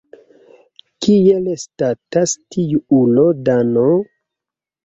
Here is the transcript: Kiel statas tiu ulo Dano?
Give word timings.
Kiel 1.05 1.45
statas 1.65 2.35
tiu 2.57 2.81
ulo 3.01 3.29
Dano? 3.51 3.85